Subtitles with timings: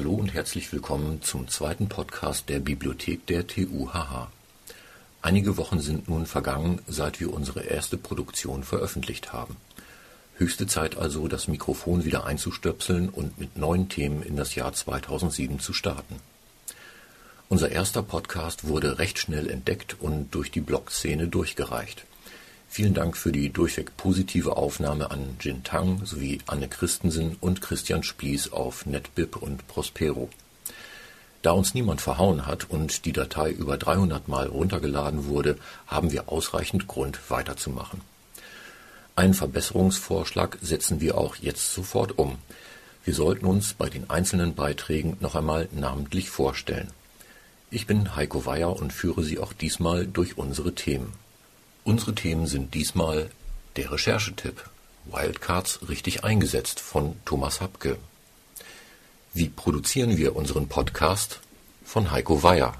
[0.00, 4.30] Hallo und herzlich willkommen zum zweiten Podcast der Bibliothek der TUHH.
[5.20, 9.58] Einige Wochen sind nun vergangen, seit wir unsere erste Produktion veröffentlicht haben.
[10.36, 15.60] Höchste Zeit also, das Mikrofon wieder einzustöpseln und mit neuen Themen in das Jahr 2007
[15.60, 16.14] zu starten.
[17.50, 22.06] Unser erster Podcast wurde recht schnell entdeckt und durch die Blog-Szene durchgereicht.
[22.72, 28.04] Vielen Dank für die durchweg positive Aufnahme an Jin Tang sowie Anne Christensen und Christian
[28.04, 30.30] Spieß auf NetBib und Prospero.
[31.42, 36.28] Da uns niemand verhauen hat und die Datei über 300 Mal runtergeladen wurde, haben wir
[36.28, 38.02] ausreichend Grund weiterzumachen.
[39.16, 42.38] Einen Verbesserungsvorschlag setzen wir auch jetzt sofort um.
[43.04, 46.92] Wir sollten uns bei den einzelnen Beiträgen noch einmal namentlich vorstellen.
[47.72, 51.12] Ich bin Heiko Weyer und führe Sie auch diesmal durch unsere Themen.
[51.84, 53.30] Unsere Themen sind diesmal
[53.76, 54.68] der Recherchetipp
[55.06, 57.96] Wildcards richtig eingesetzt von Thomas Hapke.
[59.32, 61.40] Wie produzieren wir unseren Podcast
[61.84, 62.74] von Heiko Weyer.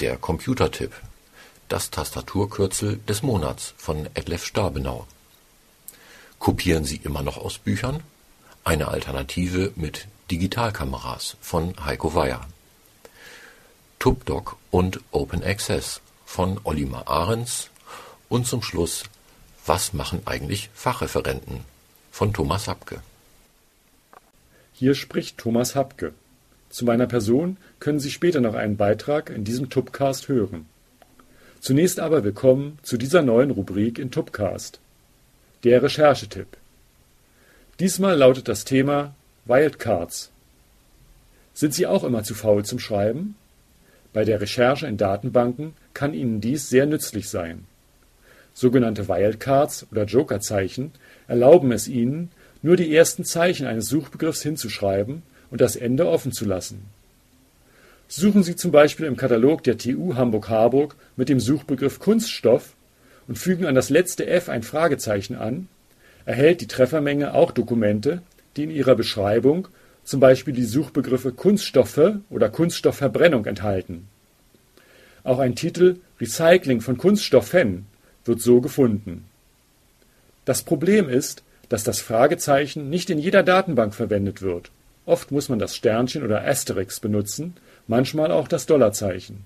[0.00, 0.92] Der Computertipp
[1.68, 5.06] das Tastaturkürzel des Monats von Edlef Stabenau.
[6.38, 8.02] Kopieren Sie immer noch aus Büchern?
[8.64, 12.46] Eine Alternative mit Digitalkameras von Heiko Weyer.
[13.98, 17.70] TubDoc und Open Access von Olimar Ahrens
[18.28, 19.04] und zum Schluss
[19.64, 21.64] Was machen eigentlich Fachreferenten
[22.12, 23.00] von Thomas Hapke.
[24.74, 26.12] Hier spricht Thomas Hapke.
[26.68, 30.66] Zu meiner Person können Sie später noch einen Beitrag in diesem Tubcast hören.
[31.60, 34.80] Zunächst aber willkommen zu dieser neuen Rubrik in Tubcast.
[35.64, 36.58] Der Recherchetipp.
[37.80, 39.14] Diesmal lautet das Thema
[39.46, 40.30] Wildcards.
[41.54, 43.34] Sind Sie auch immer zu faul zum Schreiben?
[44.12, 47.66] Bei der Recherche in Datenbanken kann Ihnen dies sehr nützlich sein.
[48.54, 50.92] Sogenannte Wildcards oder Jokerzeichen
[51.28, 52.30] erlauben es Ihnen,
[52.62, 56.86] nur die ersten Zeichen eines Suchbegriffs hinzuschreiben und das Ende offen zu lassen.
[58.08, 62.74] Suchen Sie zum Beispiel im Katalog der TU Hamburg-Harburg mit dem Suchbegriff Kunststoff
[63.28, 65.68] und fügen an das letzte F ein Fragezeichen an,
[66.24, 68.22] erhält die Treffermenge auch Dokumente,
[68.56, 69.68] die in ihrer Beschreibung
[70.08, 74.08] zum Beispiel die Suchbegriffe Kunststoffe oder Kunststoffverbrennung enthalten.
[75.22, 77.84] Auch ein Titel Recycling von Kunststoffen
[78.24, 79.26] wird so gefunden.
[80.46, 84.70] Das Problem ist, dass das Fragezeichen nicht in jeder Datenbank verwendet wird.
[85.04, 89.44] Oft muss man das Sternchen oder Asterix benutzen, manchmal auch das Dollarzeichen.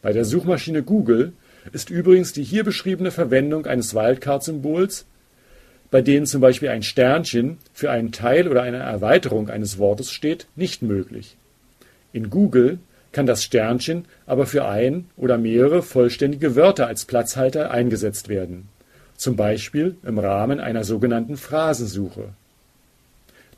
[0.00, 1.34] Bei der Suchmaschine Google
[1.72, 5.04] ist übrigens die hier beschriebene Verwendung eines Wildcard-Symbols
[5.90, 10.46] bei denen zum Beispiel ein Sternchen für einen Teil oder eine Erweiterung eines Wortes steht,
[10.56, 11.36] nicht möglich.
[12.12, 12.78] In Google
[13.12, 18.68] kann das Sternchen aber für ein oder mehrere vollständige Wörter als Platzhalter eingesetzt werden,
[19.16, 22.30] zum Beispiel im Rahmen einer sogenannten Phrasensuche.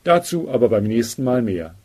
[0.03, 1.75] Dazu aber beim nächsten Mal mehr.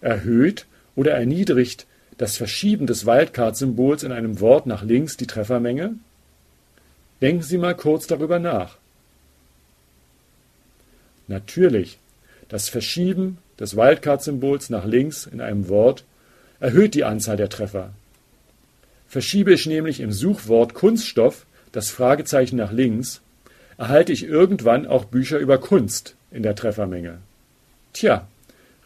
[0.00, 0.66] Erhöht
[0.96, 1.86] oder erniedrigt
[2.16, 5.94] das Verschieben des Wildcard-Symbols in einem Wort nach links die Treffermenge?
[7.24, 8.76] Denken Sie mal kurz darüber nach.
[11.26, 11.96] Natürlich,
[12.50, 16.04] das Verschieben des Wildcard-Symbols nach links in einem Wort
[16.60, 17.94] erhöht die Anzahl der Treffer.
[19.08, 23.22] Verschiebe ich nämlich im Suchwort Kunststoff das Fragezeichen nach links,
[23.78, 27.16] erhalte ich irgendwann auch Bücher über Kunst in der Treffermenge.
[27.94, 28.28] Tja,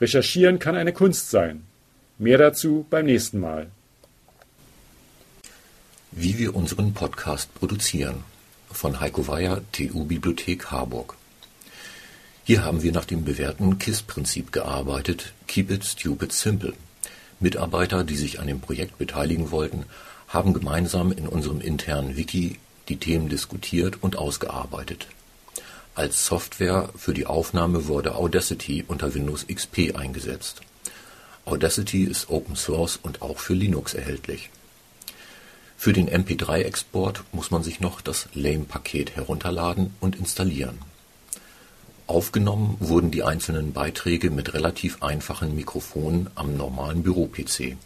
[0.00, 1.64] recherchieren kann eine Kunst sein.
[2.18, 3.66] Mehr dazu beim nächsten Mal.
[6.12, 8.27] Wie wir unseren Podcast produzieren
[8.70, 11.14] von Heiko Weyer, TU Bibliothek Harburg.
[12.44, 16.72] Hier haben wir nach dem bewährten KISS-Prinzip gearbeitet, Keep it stupid simple.
[17.40, 19.84] Mitarbeiter, die sich an dem Projekt beteiligen wollten,
[20.28, 22.58] haben gemeinsam in unserem internen Wiki
[22.88, 25.08] die Themen diskutiert und ausgearbeitet.
[25.94, 30.60] Als Software für die Aufnahme wurde Audacity unter Windows XP eingesetzt.
[31.44, 34.50] Audacity ist Open Source und auch für Linux erhältlich.
[35.80, 40.76] Für den MP3-Export muss man sich noch das Lame-Paket herunterladen und installieren.
[42.08, 47.76] Aufgenommen wurden die einzelnen Beiträge mit relativ einfachen Mikrofonen am normalen Büro-PC.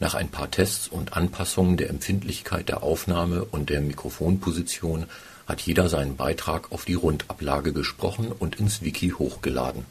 [0.00, 5.06] Nach ein paar Tests und Anpassungen der Empfindlichkeit der Aufnahme und der Mikrofonposition
[5.46, 9.86] hat jeder seinen Beitrag auf die Rundablage gesprochen und ins Wiki hochgeladen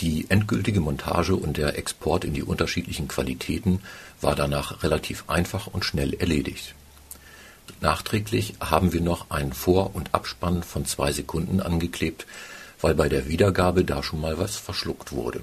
[0.00, 3.80] die endgültige Montage und der Export in die unterschiedlichen Qualitäten
[4.20, 6.74] war danach relativ einfach und schnell erledigt.
[7.80, 12.26] Nachträglich haben wir noch einen Vor und Abspann von zwei Sekunden angeklebt,
[12.80, 15.42] weil bei der Wiedergabe da schon mal was verschluckt wurde.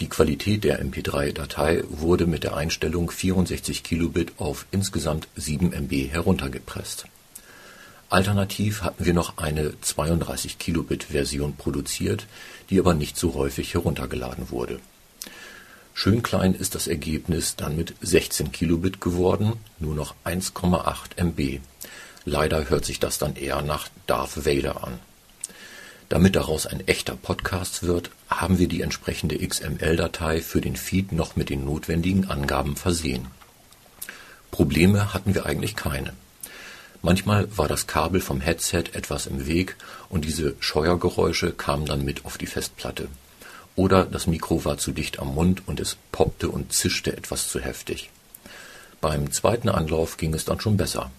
[0.00, 7.06] Die Qualität der MP3-Datei wurde mit der Einstellung 64 Kilobit auf insgesamt 7 MB heruntergepresst.
[8.10, 12.26] Alternativ hatten wir noch eine 32 Kilobit Version produziert,
[12.70, 14.80] die aber nicht so häufig heruntergeladen wurde.
[15.92, 21.60] Schön klein ist das Ergebnis dann mit 16 Kilobit geworden, nur noch 1,8 MB.
[22.24, 25.00] Leider hört sich das dann eher nach Darth Vader an.
[26.08, 31.36] Damit daraus ein echter Podcast wird, haben wir die entsprechende XML-Datei für den Feed noch
[31.36, 33.26] mit den notwendigen Angaben versehen.
[34.50, 36.14] Probleme hatten wir eigentlich keine.
[37.02, 39.76] Manchmal war das Kabel vom Headset etwas im Weg
[40.08, 43.08] und diese Scheuergeräusche kamen dann mit auf die Festplatte.
[43.76, 47.60] Oder das Mikro war zu dicht am Mund und es poppte und zischte etwas zu
[47.60, 48.10] heftig.
[49.00, 51.12] Beim zweiten Anlauf ging es dann schon besser.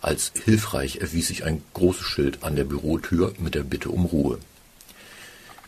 [0.00, 4.40] Als hilfreich erwies sich ein großes Schild an der Bürotür mit der Bitte um Ruhe.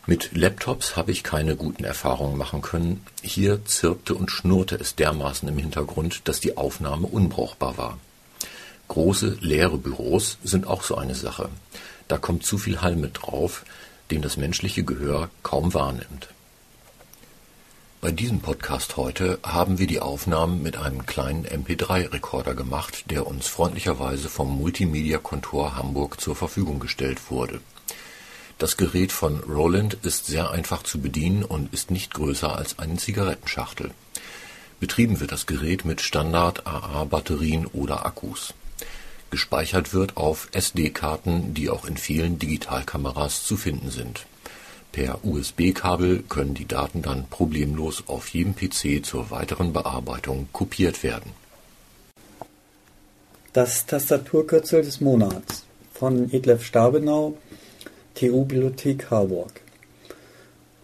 [0.05, 3.05] Mit Laptops habe ich keine guten Erfahrungen machen können.
[3.23, 7.97] Hier zirpte und schnurrte es dermaßen im Hintergrund, dass die Aufnahme unbrauchbar war.
[8.87, 11.49] Große leere Büros sind auch so eine Sache.
[12.07, 13.65] Da kommt zu viel Hall mit drauf,
[14.11, 16.29] den das menschliche Gehör kaum wahrnimmt.
[18.01, 23.47] Bei diesem Podcast heute haben wir die Aufnahmen mit einem kleinen MP3-Rekorder gemacht, der uns
[23.47, 27.61] freundlicherweise vom Multimedia-Kontor Hamburg zur Verfügung gestellt wurde.
[28.59, 32.97] Das Gerät von Roland ist sehr einfach zu bedienen und ist nicht größer als eine
[32.97, 33.89] Zigarettenschachtel.
[34.79, 38.53] Betrieben wird das Gerät mit Standard-AA-Batterien oder Akkus.
[39.31, 44.25] Gespeichert wird auf SD-Karten, die auch in vielen Digitalkameras zu finden sind
[44.95, 51.33] Per USB-Kabel können die Daten dann problemlos auf jedem PC zur weiteren Bearbeitung kopiert werden.
[53.51, 57.37] Das Tastaturkürzel des Monats von Edlef Stabenau,
[58.13, 59.59] TU Bibliothek Harburg.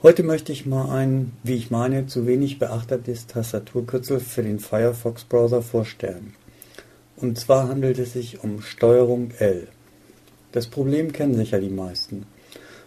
[0.03, 5.61] Heute möchte ich mal ein, wie ich meine, zu wenig beachtetes Tastaturkürzel für den Firefox-Browser
[5.61, 6.33] vorstellen.
[7.21, 9.67] Und zwar handelt es sich um Steuerung L.
[10.53, 12.25] Das Problem kennen sicher die meisten.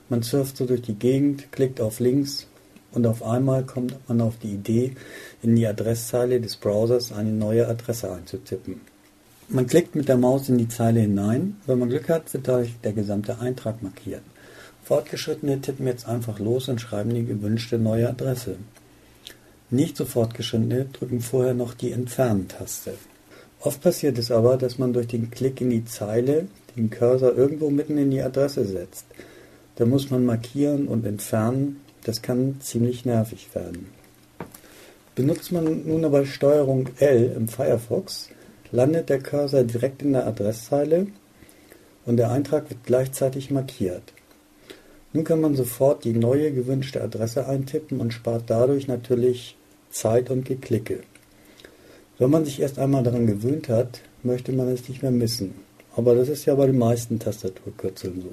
[0.08, 2.48] Man surft so durch die Gegend, klickt auf Links
[2.90, 4.96] und auf einmal kommt man auf die Idee,
[5.40, 8.80] in die Adresszeile des Browsers eine neue Adresse einzutippen.
[9.48, 11.56] Man klickt mit der Maus in die Zeile hinein.
[11.66, 14.22] Wenn man Glück hat, wird dadurch der gesamte Eintrag markiert.
[14.82, 18.56] Fortgeschrittene tippen jetzt einfach los und schreiben die gewünschte neue Adresse.
[19.70, 22.94] Nicht so Fortgeschrittene drücken vorher noch die Entfernen-Taste.
[23.64, 27.70] Oft passiert es aber, dass man durch den Klick in die Zeile den Cursor irgendwo
[27.70, 29.06] mitten in die Adresse setzt.
[29.76, 31.80] Da muss man markieren und entfernen.
[32.04, 33.86] Das kann ziemlich nervig werden.
[35.14, 38.28] Benutzt man nun aber Steuerung L im Firefox,
[38.70, 41.06] landet der Cursor direkt in der Adresszeile
[42.04, 44.12] und der Eintrag wird gleichzeitig markiert.
[45.14, 49.56] Nun kann man sofort die neue gewünschte Adresse eintippen und spart dadurch natürlich
[49.88, 51.00] Zeit und Geklicke.
[52.18, 55.54] Wenn man sich erst einmal daran gewöhnt hat, möchte man es nicht mehr missen.
[55.96, 58.32] Aber das ist ja bei den meisten Tastaturkürzeln so.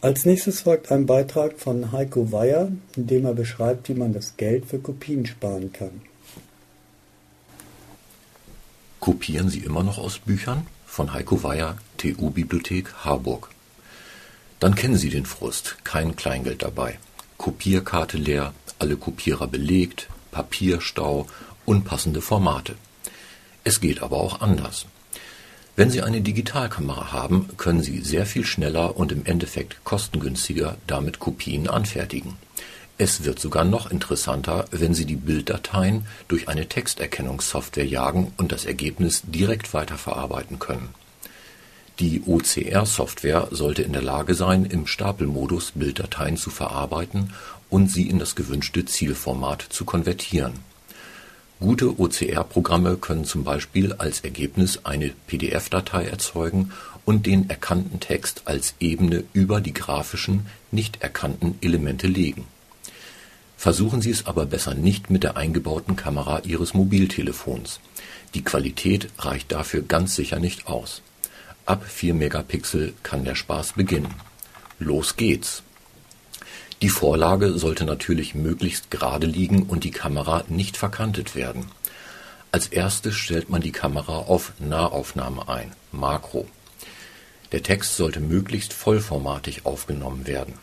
[0.00, 4.36] Als nächstes folgt ein Beitrag von Heiko Weyer, in dem er beschreibt, wie man das
[4.36, 6.02] Geld für Kopien sparen kann.
[9.00, 10.66] Kopieren Sie immer noch aus Büchern?
[10.86, 13.50] Von Heiko Weyer, TU Bibliothek Harburg.
[14.60, 16.98] Dann kennen Sie den Frust, kein Kleingeld dabei.
[17.36, 21.26] Kopierkarte leer, alle Kopierer belegt, Papierstau,
[21.68, 22.74] unpassende Formate.
[23.62, 24.86] Es geht aber auch anders.
[25.76, 31.18] Wenn Sie eine Digitalkamera haben, können Sie sehr viel schneller und im Endeffekt kostengünstiger damit
[31.18, 32.36] Kopien anfertigen.
[32.96, 38.64] Es wird sogar noch interessanter, wenn Sie die Bilddateien durch eine Texterkennungssoftware jagen und das
[38.64, 40.88] Ergebnis direkt weiterverarbeiten können.
[42.00, 47.34] Die OCR-Software sollte in der Lage sein, im Stapelmodus Bilddateien zu verarbeiten
[47.68, 50.54] und sie in das gewünschte Zielformat zu konvertieren
[51.60, 56.70] Gute OCR-Programme können zum Beispiel als Ergebnis eine PDF-Datei erzeugen
[57.04, 62.44] und den erkannten Text als Ebene über die grafischen, nicht erkannten Elemente legen.
[63.56, 67.80] Versuchen Sie es aber besser nicht mit der eingebauten Kamera Ihres Mobiltelefons.
[68.34, 71.02] Die Qualität reicht dafür ganz sicher nicht aus.
[71.66, 74.14] Ab 4 Megapixel kann der Spaß beginnen.
[74.78, 75.64] Los geht's!
[76.80, 81.66] Die Vorlage sollte natürlich möglichst gerade liegen und die Kamera nicht verkantet werden.
[82.52, 86.46] Als erstes stellt man die Kamera auf Nahaufnahme ein (Makro).
[87.50, 90.54] Der Text sollte möglichst vollformatig aufgenommen werden.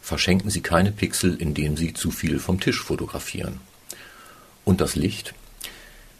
[0.00, 3.60] Verschenken Sie keine Pixel, indem Sie zu viel vom Tisch fotografieren.
[4.64, 5.32] Und das Licht?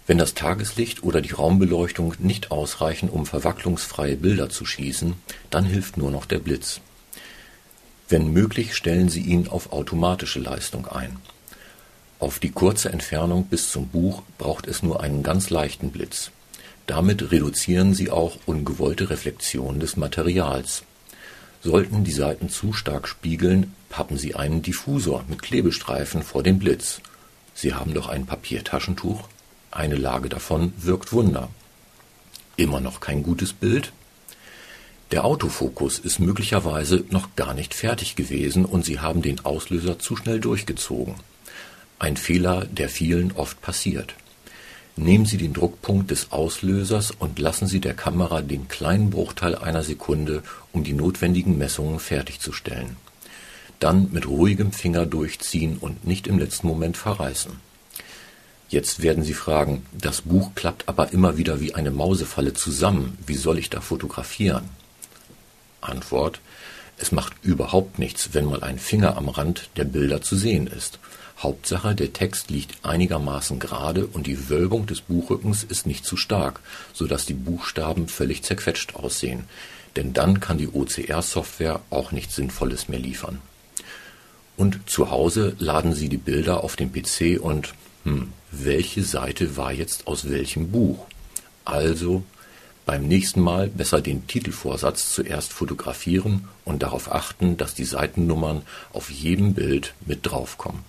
[0.06, 5.14] Wenn das Tageslicht oder die Raumbeleuchtung nicht ausreichen, um verwacklungsfreie Bilder zu schießen,
[5.50, 6.80] dann hilft nur noch der Blitz
[8.08, 11.16] wenn möglich stellen Sie ihn auf automatische Leistung ein.
[12.18, 16.30] Auf die kurze Entfernung bis zum Buch braucht es nur einen ganz leichten Blitz.
[16.86, 20.84] Damit reduzieren Sie auch ungewollte Reflexion des Materials.
[21.62, 27.00] Sollten die Seiten zu stark spiegeln, pappen Sie einen Diffusor mit Klebestreifen vor den Blitz.
[27.54, 29.28] Sie haben doch ein Papiertaschentuch?
[29.70, 31.48] Eine Lage davon wirkt Wunder.
[32.56, 33.92] Immer noch kein gutes Bild?
[35.12, 40.16] Der Autofokus ist möglicherweise noch gar nicht fertig gewesen und Sie haben den Auslöser zu
[40.16, 41.16] schnell durchgezogen.
[41.98, 44.14] Ein Fehler, der vielen oft passiert.
[44.96, 49.82] Nehmen Sie den Druckpunkt des Auslösers und lassen Sie der Kamera den kleinen Bruchteil einer
[49.82, 50.42] Sekunde,
[50.72, 52.96] um die notwendigen Messungen fertigzustellen.
[53.80, 57.52] Dann mit ruhigem Finger durchziehen und nicht im letzten Moment verreißen.
[58.70, 63.34] Jetzt werden Sie fragen, das Buch klappt aber immer wieder wie eine Mausefalle zusammen, wie
[63.34, 64.70] soll ich da fotografieren?
[65.82, 66.40] Antwort,
[66.98, 70.98] es macht überhaupt nichts, wenn mal ein Finger am Rand der Bilder zu sehen ist.
[71.38, 76.60] Hauptsache, der Text liegt einigermaßen gerade und die Wölbung des Buchrückens ist nicht zu stark,
[76.92, 79.44] so dass die Buchstaben völlig zerquetscht aussehen,
[79.96, 83.40] denn dann kann die OCR-Software auch nichts Sinnvolles mehr liefern.
[84.56, 87.74] Und zu Hause laden Sie die Bilder auf den PC und
[88.04, 91.06] hm, welche Seite war jetzt aus welchem Buch?
[91.64, 92.22] Also
[92.84, 98.62] beim nächsten Mal besser den Titelvorsatz zuerst fotografieren und darauf achten, dass die Seitennummern
[98.92, 100.80] auf jedem Bild mit draufkommen.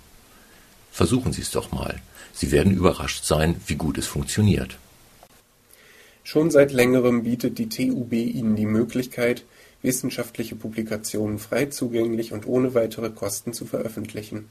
[0.91, 2.01] Versuchen Sie es doch mal.
[2.33, 4.77] Sie werden überrascht sein, wie gut es funktioniert.
[6.23, 9.43] Schon seit längerem bietet die TUB Ihnen die Möglichkeit,
[9.81, 14.47] wissenschaftliche Publikationen frei zugänglich und ohne weitere Kosten zu veröffentlichen.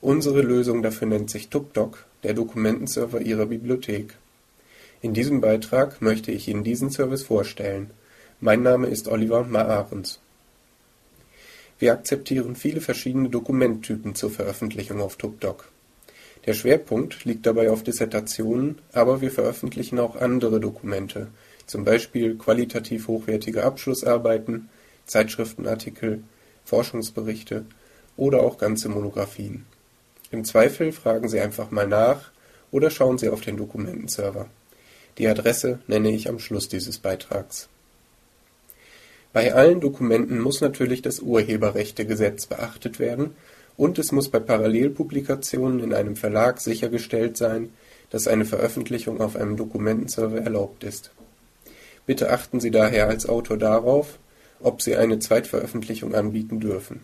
[0.00, 4.16] Unsere Lösung dafür nennt sich TubDoc, der Dokumentenserver Ihrer Bibliothek.
[5.02, 7.90] In diesem Beitrag möchte ich Ihnen diesen Service vorstellen.
[8.38, 10.20] Mein Name ist Oliver Maarens.
[11.78, 15.66] Wir akzeptieren viele verschiedene Dokumenttypen zur Veröffentlichung auf TubDoc.
[16.44, 21.28] Der Schwerpunkt liegt dabei auf Dissertationen, aber wir veröffentlichen auch andere Dokumente,
[21.66, 24.68] zum Beispiel qualitativ hochwertige Abschlussarbeiten,
[25.06, 26.22] Zeitschriftenartikel,
[26.66, 27.64] Forschungsberichte
[28.18, 29.64] oder auch ganze Monographien.
[30.30, 32.32] Im Zweifel fragen Sie einfach mal nach
[32.70, 34.46] oder schauen Sie auf den Dokumentenserver.
[35.18, 37.68] Die Adresse nenne ich am Schluss dieses Beitrags
[39.32, 43.34] bei allen Dokumenten muss natürlich das Urheberrechtegesetz beachtet werden
[43.76, 47.70] und es muss bei Parallelpublikationen in einem Verlag sichergestellt sein,
[48.10, 51.12] dass eine Veröffentlichung auf einem Dokumentenserver erlaubt ist.
[52.06, 54.18] Bitte achten Sie daher als Autor darauf,
[54.58, 57.00] ob Sie eine Zweitveröffentlichung anbieten dürfen.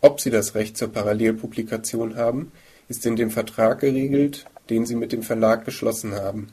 [0.00, 2.52] Ob Sie das Recht zur Parallelpublikation haben,
[2.88, 6.48] ist in dem Vertrag geregelt, den Sie mit dem Verlag geschlossen haben.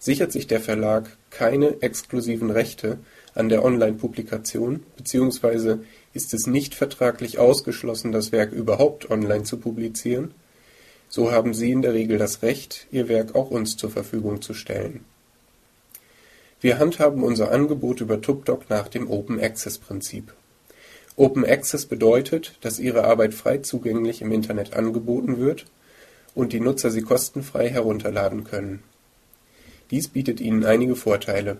[0.00, 2.98] Sichert sich der Verlag keine exklusiven Rechte
[3.34, 10.32] an der Online-Publikation, beziehungsweise ist es nicht vertraglich ausgeschlossen, das Werk überhaupt online zu publizieren,
[11.08, 14.54] so haben Sie in der Regel das Recht, Ihr Werk auch uns zur Verfügung zu
[14.54, 15.04] stellen.
[16.60, 20.32] Wir handhaben unser Angebot über TubDoc nach dem Open Access Prinzip.
[21.16, 25.66] Open Access bedeutet, dass Ihre Arbeit frei zugänglich im Internet angeboten wird
[26.34, 28.82] und die Nutzer sie kostenfrei herunterladen können.
[29.90, 31.58] Dies bietet Ihnen einige Vorteile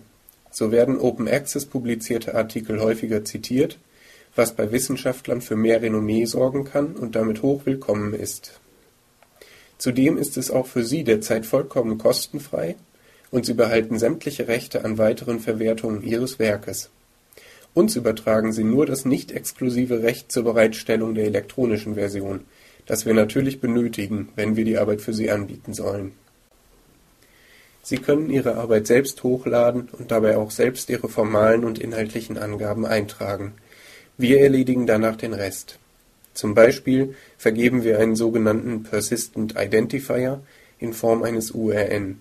[0.51, 3.79] so werden Open-Access-publizierte Artikel häufiger zitiert,
[4.35, 8.59] was bei Wissenschaftlern für mehr Renommee sorgen kann und damit hoch willkommen ist.
[9.77, 12.75] Zudem ist es auch für Sie derzeit vollkommen kostenfrei
[13.31, 16.89] und Sie behalten sämtliche Rechte an weiteren Verwertungen Ihres Werkes.
[17.73, 22.41] Uns übertragen Sie nur das nicht exklusive Recht zur Bereitstellung der elektronischen Version,
[22.85, 26.11] das wir natürlich benötigen, wenn wir die Arbeit für Sie anbieten sollen
[27.83, 32.85] Sie können Ihre Arbeit selbst hochladen und dabei auch selbst Ihre formalen und inhaltlichen Angaben
[32.85, 33.53] eintragen.
[34.17, 35.79] Wir erledigen danach den Rest.
[36.33, 40.41] Zum Beispiel vergeben wir einen sogenannten Persistent Identifier
[40.79, 42.19] in Form eines URN.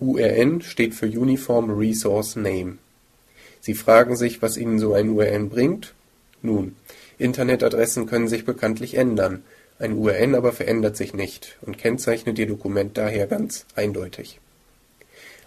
[0.00, 2.78] URN steht für Uniform Resource Name.
[3.60, 5.94] Sie fragen sich, was Ihnen so ein URN bringt?
[6.42, 6.76] Nun,
[7.16, 9.42] Internetadressen können sich bekanntlich ändern,
[9.80, 14.40] ein URN aber verändert sich nicht und kennzeichnet Ihr Dokument daher ganz eindeutig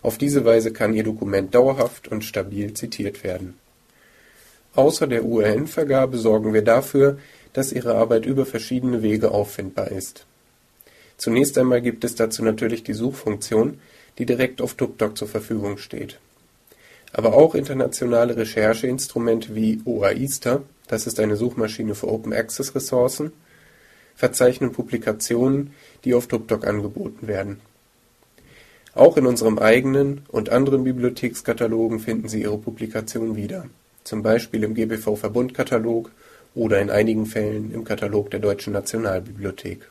[0.02, 3.56] auf diese Weise kann Ihr Dokument dauerhaft und stabil zitiert werden.
[4.74, 7.20] Außer der URN-Vergabe sorgen wir dafür,
[7.54, 10.26] dass Ihre Arbeit über verschiedene Wege auffindbar ist.
[11.18, 13.80] Zunächst einmal gibt es dazu natürlich die Suchfunktion,
[14.18, 16.20] die direkt auf TubDoc zur Verfügung steht.
[17.14, 23.34] Aber auch internationale Rechercheinstrumente wie OAISTA, das ist eine Suchmaschine für Open Access Ressourcen,
[24.16, 25.74] verzeichnen Publikationen,
[26.06, 27.60] die auf TubDoc angeboten werden
[28.94, 33.66] auch in unserem eigenen und anderen Bibliothekskatalogen finden Sie Ihre Publikationen wieder,
[34.04, 36.12] zum Beispiel im GBV-Verbundkatalog
[36.56, 39.90] oder in einigen Fällen im Katalog der Deutschen Nationalbibliothek.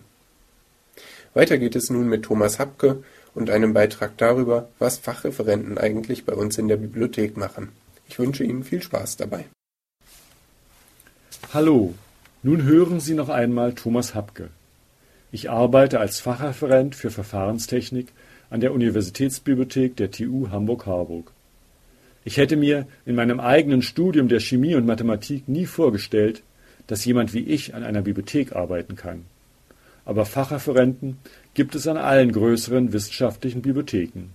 [1.33, 6.33] Weiter geht es nun mit Thomas Hapke und einem Beitrag darüber, was Fachreferenten eigentlich bei
[6.33, 7.69] uns in der Bibliothek machen.
[8.07, 9.45] Ich wünsche Ihnen viel Spaß dabei.
[11.51, 11.95] Hallo,
[12.43, 14.49] nun hören Sie noch einmal Thomas Hapke.
[15.31, 18.09] Ich arbeite als Fachreferent für Verfahrenstechnik
[18.51, 21.31] an der Universitätsbibliothek der TU Hamburg-Harburg.
[22.29, 26.43] Ich hätte mir in meinem eigenen Studium der Chemie und Mathematik nie vorgestellt,
[26.85, 29.25] dass jemand wie ich an einer Bibliothek arbeiten kann.
[30.05, 31.17] Aber Fachreferenten
[31.55, 34.29] gibt es an allen größeren wissenschaftlichen Bibliotheken.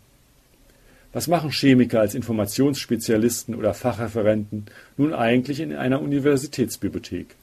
[1.13, 7.37] Was machen Chemiker als Informationsspezialisten oder Fachreferenten nun eigentlich in einer Universitätsbibliothek?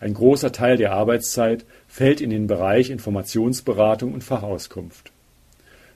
[0.00, 5.12] Ein großer Teil der Arbeitszeit fällt in den Bereich Informationsberatung und Fachauskunft.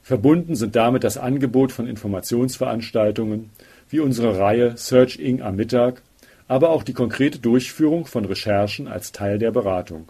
[0.03, 3.51] Verbunden sind damit das Angebot von Informationsveranstaltungen
[3.89, 5.43] wie unsere Reihe Search Inc.
[5.43, 6.03] am Mittag,
[6.49, 10.09] aber auch die konkrete Durchführung von Recherchen als Teil der Beratung.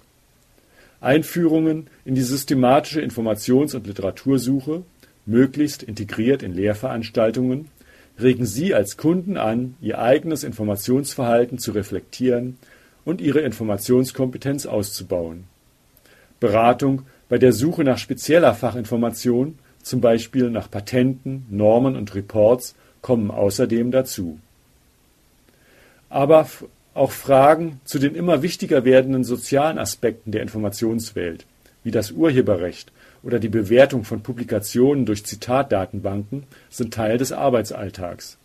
[1.01, 4.83] Einführungen in die systematische Informations- und Literatursuche,
[5.27, 7.69] möglichst integriert in Lehrveranstaltungen,
[8.19, 12.57] regen Sie als Kunden an, Ihr eigenes Informationsverhalten zu reflektieren
[13.05, 15.45] und ihre Informationskompetenz auszubauen.
[16.41, 23.31] Beratung bei der Suche nach spezieller Fachinformation, zum Beispiel nach Patenten, Normen und Reports, kommen
[23.31, 24.39] außerdem dazu.
[26.09, 26.47] Aber
[26.95, 31.47] auch Fragen zu den immer wichtiger werdenden sozialen Aspekten der Informationswelt,
[31.85, 38.39] wie das Urheberrecht oder die Bewertung von Publikationen durch Zitatdatenbanken, sind Teil des Arbeitsalltags.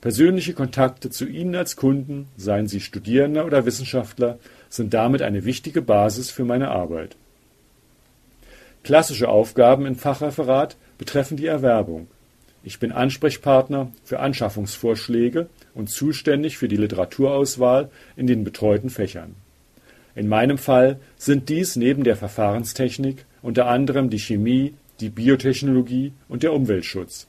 [0.00, 5.82] Persönliche Kontakte zu Ihnen als Kunden, seien Sie Studierender oder Wissenschaftler, sind damit eine wichtige
[5.82, 7.16] Basis für meine Arbeit.
[8.86, 12.06] Klassische Aufgaben im Fachreferat betreffen die Erwerbung.
[12.62, 19.34] Ich bin Ansprechpartner für Anschaffungsvorschläge und zuständig für die Literaturauswahl in den betreuten Fächern.
[20.14, 26.44] In meinem Fall sind dies neben der Verfahrenstechnik unter anderem die Chemie, die Biotechnologie und
[26.44, 27.26] der Umweltschutz.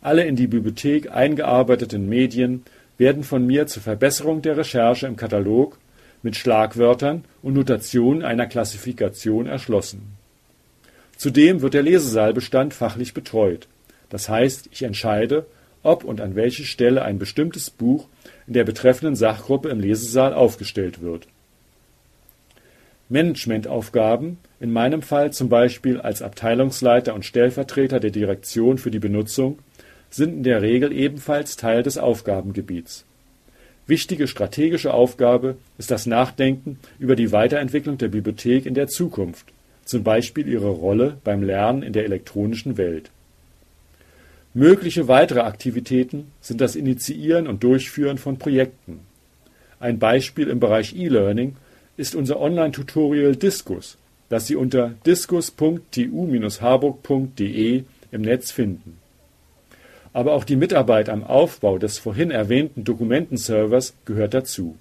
[0.00, 2.64] Alle in die Bibliothek eingearbeiteten Medien
[2.98, 5.78] werden von mir zur Verbesserung der Recherche im Katalog
[6.24, 10.16] mit Schlagwörtern und Notationen einer Klassifikation erschlossen.
[11.16, 13.68] Zudem wird der Lesesaalbestand fachlich betreut.
[14.10, 15.46] Das heißt, ich entscheide,
[15.82, 18.06] ob und an welche Stelle ein bestimmtes Buch
[18.46, 21.26] in der betreffenden Sachgruppe im Lesesaal aufgestellt wird.
[23.08, 29.58] Managementaufgaben, in meinem Fall zum Beispiel als Abteilungsleiter und Stellvertreter der Direktion für die Benutzung
[30.10, 33.04] sind in der Regel ebenfalls Teil des Aufgabengebiets.
[33.86, 39.52] Wichtige strategische Aufgabe ist das Nachdenken über die Weiterentwicklung der Bibliothek in der Zukunft,
[39.86, 43.10] zum Beispiel ihre Rolle beim Lernen in der elektronischen Welt.
[44.52, 49.00] Mögliche weitere Aktivitäten sind das Initiieren und Durchführen von Projekten.
[49.80, 51.56] Ein Beispiel im Bereich E-Learning
[51.96, 53.96] ist unser Online-Tutorial Diskus,
[54.28, 58.98] das Sie unter diskus.tu-harburg.de im Netz finden
[60.16, 64.78] aber auch die Mitarbeit am Aufbau des vorhin erwähnten Dokumentenservers gehört dazu.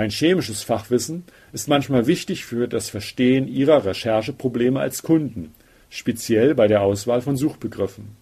[0.00, 5.52] Mein chemisches Fachwissen ist manchmal wichtig für das Verstehen Ihrer Rechercheprobleme als Kunden,
[5.90, 8.16] speziell bei der Auswahl von Suchbegriffen.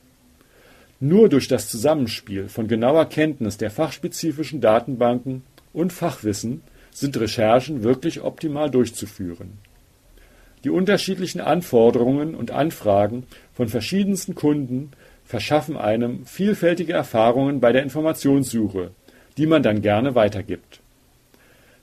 [0.99, 8.23] Nur durch das Zusammenspiel von genauer Kenntnis der fachspezifischen Datenbanken und Fachwissen sind Recherchen wirklich
[8.23, 9.59] optimal durchzuführen.
[10.65, 13.23] Die unterschiedlichen Anforderungen und Anfragen
[13.55, 14.91] von verschiedensten Kunden
[15.25, 18.91] verschaffen einem vielfältige Erfahrungen bei der Informationssuche,
[19.37, 20.81] die man dann gerne weitergibt.